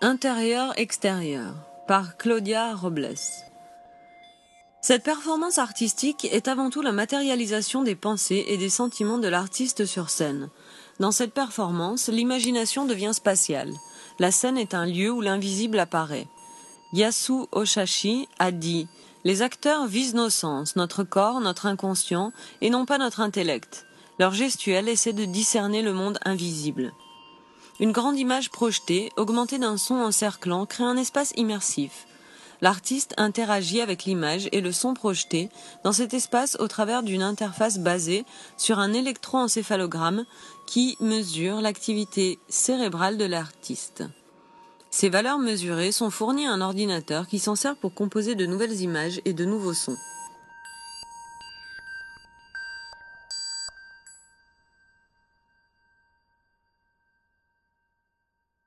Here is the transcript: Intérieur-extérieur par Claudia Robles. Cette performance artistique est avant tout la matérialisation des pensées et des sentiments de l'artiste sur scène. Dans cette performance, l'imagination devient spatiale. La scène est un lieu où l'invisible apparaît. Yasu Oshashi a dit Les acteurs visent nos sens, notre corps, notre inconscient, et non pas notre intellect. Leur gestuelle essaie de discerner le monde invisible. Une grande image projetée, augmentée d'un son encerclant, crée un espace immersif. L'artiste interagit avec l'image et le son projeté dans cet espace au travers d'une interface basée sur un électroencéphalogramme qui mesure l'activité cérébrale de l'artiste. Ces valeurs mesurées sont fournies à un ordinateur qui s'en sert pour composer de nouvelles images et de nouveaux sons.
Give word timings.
Intérieur-extérieur 0.00 1.54
par 1.88 2.16
Claudia 2.16 2.72
Robles. 2.76 3.16
Cette 4.80 5.02
performance 5.02 5.58
artistique 5.58 6.24
est 6.30 6.46
avant 6.46 6.70
tout 6.70 6.82
la 6.82 6.92
matérialisation 6.92 7.82
des 7.82 7.96
pensées 7.96 8.44
et 8.46 8.56
des 8.58 8.68
sentiments 8.68 9.18
de 9.18 9.26
l'artiste 9.26 9.86
sur 9.86 10.08
scène. 10.08 10.50
Dans 11.00 11.10
cette 11.10 11.34
performance, 11.34 12.08
l'imagination 12.08 12.84
devient 12.84 13.10
spatiale. 13.12 13.72
La 14.20 14.30
scène 14.30 14.56
est 14.56 14.72
un 14.72 14.86
lieu 14.86 15.10
où 15.10 15.20
l'invisible 15.20 15.80
apparaît. 15.80 16.28
Yasu 16.92 17.46
Oshashi 17.50 18.28
a 18.38 18.52
dit 18.52 18.86
Les 19.24 19.42
acteurs 19.42 19.88
visent 19.88 20.14
nos 20.14 20.30
sens, 20.30 20.76
notre 20.76 21.02
corps, 21.02 21.40
notre 21.40 21.66
inconscient, 21.66 22.32
et 22.60 22.70
non 22.70 22.86
pas 22.86 22.98
notre 22.98 23.18
intellect. 23.18 23.84
Leur 24.20 24.32
gestuelle 24.32 24.88
essaie 24.88 25.12
de 25.12 25.24
discerner 25.24 25.82
le 25.82 25.92
monde 25.92 26.20
invisible. 26.24 26.92
Une 27.80 27.92
grande 27.92 28.18
image 28.18 28.50
projetée, 28.50 29.12
augmentée 29.16 29.58
d'un 29.58 29.76
son 29.76 29.94
encerclant, 29.96 30.66
crée 30.66 30.84
un 30.84 30.96
espace 30.96 31.32
immersif. 31.36 32.06
L'artiste 32.60 33.14
interagit 33.18 33.80
avec 33.80 34.04
l'image 34.04 34.48
et 34.50 34.60
le 34.60 34.72
son 34.72 34.94
projeté 34.94 35.48
dans 35.84 35.92
cet 35.92 36.12
espace 36.12 36.56
au 36.58 36.66
travers 36.66 37.04
d'une 37.04 37.22
interface 37.22 37.78
basée 37.78 38.24
sur 38.56 38.80
un 38.80 38.92
électroencéphalogramme 38.92 40.24
qui 40.66 40.96
mesure 40.98 41.60
l'activité 41.60 42.40
cérébrale 42.48 43.16
de 43.16 43.26
l'artiste. 43.26 44.02
Ces 44.90 45.08
valeurs 45.08 45.38
mesurées 45.38 45.92
sont 45.92 46.10
fournies 46.10 46.46
à 46.46 46.52
un 46.52 46.60
ordinateur 46.60 47.28
qui 47.28 47.38
s'en 47.38 47.54
sert 47.54 47.76
pour 47.76 47.94
composer 47.94 48.34
de 48.34 48.46
nouvelles 48.46 48.80
images 48.80 49.20
et 49.24 49.34
de 49.34 49.44
nouveaux 49.44 49.74
sons. 49.74 49.96